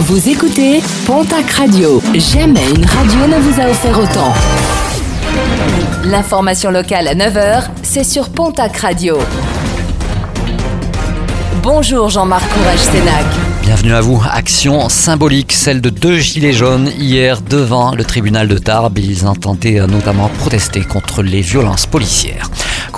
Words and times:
Vous 0.00 0.28
écoutez 0.28 0.80
Pontac 1.06 1.50
Radio. 1.50 2.00
Jamais 2.14 2.70
une 2.70 2.84
radio 2.84 3.26
ne 3.26 3.36
vous 3.40 3.60
a 3.60 3.68
offert 3.68 3.98
autant. 3.98 4.32
L'information 6.04 6.70
locale 6.70 7.08
à 7.08 7.16
9h, 7.16 7.64
c'est 7.82 8.04
sur 8.04 8.28
Pontac 8.28 8.76
Radio. 8.76 9.18
Bonjour 11.64 12.10
Jean-Marc 12.10 12.48
Courage 12.48 12.78
Sénac. 12.78 13.24
Bienvenue 13.62 13.92
à 13.92 14.00
vous. 14.00 14.22
Action 14.30 14.88
symbolique, 14.88 15.52
celle 15.52 15.80
de 15.80 15.90
deux 15.90 16.18
gilets 16.18 16.52
jaunes 16.52 16.90
hier 16.96 17.40
devant 17.40 17.92
le 17.92 18.04
tribunal 18.04 18.46
de 18.46 18.56
Tarbes. 18.56 18.98
Ils 18.98 19.26
entendaient 19.26 19.84
notamment 19.88 20.28
protester 20.38 20.82
contre 20.82 21.24
les 21.24 21.40
violences 21.40 21.86
policières. 21.86 22.48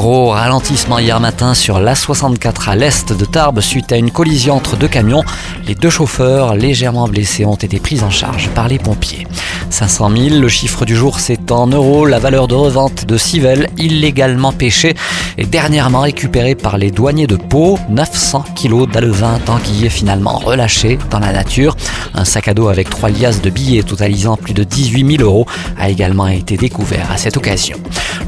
Gros 0.00 0.30
ralentissement 0.30 0.98
hier 0.98 1.20
matin 1.20 1.52
sur 1.52 1.78
l'A64 1.78 2.70
à 2.70 2.74
l'est 2.74 3.12
de 3.12 3.24
Tarbes 3.26 3.60
suite 3.60 3.92
à 3.92 3.98
une 3.98 4.10
collision 4.10 4.54
entre 4.54 4.78
deux 4.78 4.88
camions. 4.88 5.22
Les 5.66 5.74
deux 5.74 5.90
chauffeurs 5.90 6.54
légèrement 6.54 7.06
blessés 7.06 7.44
ont 7.44 7.54
été 7.54 7.78
pris 7.78 8.02
en 8.02 8.08
charge 8.08 8.48
par 8.54 8.66
les 8.66 8.78
pompiers. 8.78 9.26
500 9.68 10.10
000, 10.16 10.40
le 10.40 10.48
chiffre 10.48 10.86
du 10.86 10.96
jour 10.96 11.20
c'est 11.20 11.52
en 11.52 11.66
euros. 11.66 12.06
La 12.06 12.18
valeur 12.18 12.48
de 12.48 12.54
revente 12.54 13.04
de 13.04 13.18
Civelle, 13.18 13.68
illégalement 13.76 14.52
pêchée, 14.52 14.94
est 15.36 15.44
dernièrement 15.44 16.00
récupérée 16.00 16.54
par 16.54 16.78
les 16.78 16.90
douaniers 16.90 17.26
de 17.26 17.36
Pau. 17.36 17.78
900 17.90 18.46
kilos 18.54 18.88
d'alevin 18.88 19.38
tanguy 19.44 19.90
finalement 19.90 20.38
relâché 20.38 20.98
dans 21.10 21.18
la 21.18 21.32
nature. 21.32 21.76
Un 22.14 22.24
sac 22.24 22.48
à 22.48 22.54
dos 22.54 22.68
avec 22.68 22.88
trois 22.88 23.10
liasses 23.10 23.42
de 23.42 23.50
billets 23.50 23.82
totalisant 23.82 24.38
plus 24.38 24.54
de 24.54 24.64
18 24.64 25.18
000 25.18 25.28
euros 25.28 25.44
a 25.78 25.90
également 25.90 26.26
été 26.26 26.56
découvert 26.56 27.12
à 27.12 27.18
cette 27.18 27.36
occasion. 27.36 27.76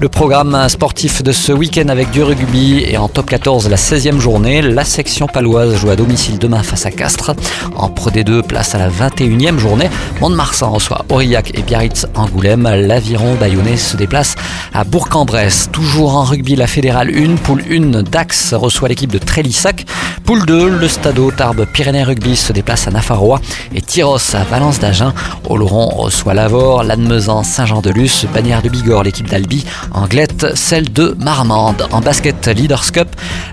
Le 0.02 0.08
programme 0.08 0.68
sportif 0.68 1.22
de 1.22 1.30
ce 1.30 1.52
week-end 1.52 1.86
avec 1.86 2.10
du 2.10 2.24
rugby 2.24 2.82
et 2.84 2.98
en 2.98 3.06
top 3.06 3.26
14 3.26 3.68
la 3.68 3.76
16e 3.76 4.18
journée, 4.18 4.60
la 4.60 4.84
section 4.84 5.28
paloise 5.28 5.76
joue 5.76 5.90
à 5.90 5.94
domicile 5.94 6.40
demain 6.40 6.64
face 6.64 6.86
à 6.86 6.90
Castres. 6.90 7.36
En 7.76 7.88
Pro 7.88 8.10
D2, 8.10 8.42
place 8.42 8.74
à 8.74 8.78
la 8.78 8.90
21e 8.90 9.58
journée. 9.58 9.88
Mont-de-Marsan 10.20 10.72
reçoit 10.72 11.04
Aurillac 11.08 11.56
et 11.56 11.62
Biarritz 11.62 12.08
Angoulême. 12.16 12.64
L'Aviron 12.64 13.36
bayonnais 13.36 13.76
se 13.76 13.96
déplace 13.96 14.34
à 14.74 14.82
Bourg-en-Bresse. 14.82 15.68
Toujours 15.70 16.16
en 16.16 16.24
rugby, 16.24 16.56
la 16.56 16.66
fédérale 16.66 17.12
1, 17.16 17.36
poule 17.36 17.62
1, 17.70 18.02
Dax 18.02 18.54
reçoit 18.54 18.88
l'équipe 18.88 19.12
de 19.12 19.18
Trélissac. 19.18 19.86
Poule 20.24 20.44
2, 20.46 20.68
le 20.68 20.88
Stadeau 20.88 21.30
Tarbes 21.30 21.64
Pyrénées 21.64 22.02
Rugby 22.02 22.36
se 22.36 22.52
déplace 22.52 22.88
à 22.88 22.90
Nafarrois 22.90 23.40
et 23.74 23.80
Tyros 23.80 24.34
à 24.34 24.42
Valence 24.44 24.78
d'Agen. 24.78 25.12
Oloron 25.48 25.86
reçoit 25.86 26.34
Lavore, 26.34 26.82
Lannemezan, 26.84 27.42
Saint-Jean-de-Luz, 27.44 28.26
Bagnères 28.32 28.62
de 28.62 28.68
Bigorre, 28.68 29.02
l'équipe 29.02 29.28
d'Albi 29.28 29.64
Anglette, 29.94 30.56
celle 30.56 30.92
de 30.92 31.14
Marmande. 31.18 31.86
En 31.92 32.00
basket 32.00 32.48
Leaders 32.48 32.92
Cup, 32.92 33.08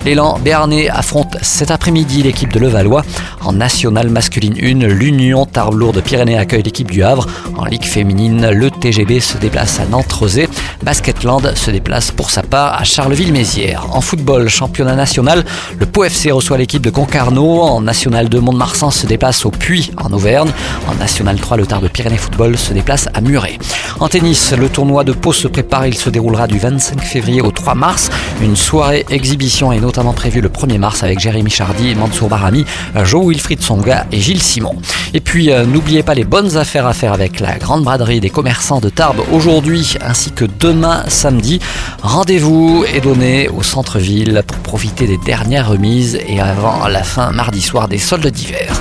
l'élan 0.06 0.40
béarnais 0.40 0.90
affronte 0.90 1.38
cet 1.42 1.72
après-midi 1.72 2.24
l'équipe 2.24 2.52
de 2.52 2.60
Levallois. 2.60 3.04
En 3.44 3.54
nationale 3.54 4.10
masculine 4.10 4.56
1, 4.62 4.88
l'Union 4.88 5.46
Tarbes-Lourdes 5.46 6.02
Pyrénées 6.02 6.38
accueille 6.38 6.64
l'équipe 6.64 6.90
du 6.90 7.04
Havre. 7.04 7.28
En 7.58 7.66
Ligue 7.66 7.84
féminine, 7.84 8.50
le 8.50 8.72
TGB 8.72 9.20
se 9.20 9.38
déplace 9.38 9.80
à 9.80 9.86
Nantes-Rosé. 9.86 10.50
Basketland 10.84 11.56
se 11.56 11.72
déplace 11.72 12.12
pour 12.12 12.30
sa 12.30 12.42
part 12.42 12.80
à 12.80 12.84
Charleville-Mézières. 12.84 13.86
En 13.92 14.02
football, 14.02 14.48
championnat 14.50 14.96
national, 14.96 15.44
le 15.78 15.86
Pau 15.86 16.04
FC 16.04 16.32
reçoit 16.32 16.58
l'équipe 16.58 16.82
de 16.82 16.90
Concarneau. 16.90 17.62
En 17.62 17.82
national 17.82 18.30
2, 18.30 18.40
Mont-de-Marsan 18.40 18.92
se 18.92 19.06
déplace 19.06 19.46
au 19.46 19.52
Puy 19.52 19.92
en 19.98 20.12
Auvergne. 20.14 20.52
En 20.88 20.96
national 20.96 21.38
3, 21.38 21.58
le 21.58 21.66
Tarbes 21.66 21.90
Pyrénées 21.90 22.18
Football 22.18 22.58
se 22.58 22.74
déplace 22.74 23.10
à 23.14 23.22
Muret. 23.22 23.58
En 24.00 24.08
tennis, 24.08 24.54
le 24.54 24.70
tournoi 24.70 25.04
de 25.04 25.12
Pau 25.12 25.34
se 25.34 25.48
prépare. 25.48 25.88
Il 25.88 25.96
se 25.96 26.10
du 26.30 26.60
25 26.60 27.02
février 27.02 27.42
au 27.42 27.50
3 27.50 27.74
mars. 27.74 28.10
Une 28.42 28.56
soirée 28.56 29.04
exhibition 29.10 29.72
est 29.72 29.80
notamment 29.80 30.14
prévue 30.14 30.42
le 30.42 30.50
1er 30.50 30.78
mars 30.78 31.04
avec 31.04 31.20
Jérémy 31.20 31.50
Chardy, 31.50 31.96
Mansour 31.96 32.30
Barami, 32.30 32.66
Joe 33.04 33.28
Wilfried 33.28 33.62
Songa 33.62 34.06
et 34.12 34.20
Gilles 34.20 34.42
Simon. 34.42 34.76
Et 35.16 35.22
puis, 35.22 35.52
euh, 35.52 35.66
n'oubliez 35.66 36.04
pas 36.04 36.14
les 36.14 36.26
bonnes 36.26 36.56
affaires 36.56 36.86
à 36.86 36.94
faire 36.94 37.14
avec 37.14 37.40
la 37.40 37.58
grande 37.58 37.84
braderie 37.84 38.20
des 38.20 38.30
commerçants 38.30 38.80
de 38.80 38.90
Tarbes 38.90 39.22
aujourd'hui 39.32 39.96
ainsi 40.02 40.32
que 40.32 40.46
demain 40.60 41.04
samedi. 41.08 41.60
Rendez-vous 42.04 42.86
est 42.94 43.02
donné 43.02 43.50
au 43.50 43.64
centre-ville 43.64 44.44
pour 44.46 44.58
profiter 44.58 45.08
des 45.08 45.18
dernières 45.18 45.70
remises 45.70 46.20
et 46.28 46.40
avant 46.40 46.88
la 46.88 47.04
fin 47.04 47.32
mardi 47.32 47.62
soir 47.62 47.88
des 47.88 47.98
soldes 47.98 48.28
d'hiver. 48.28 48.72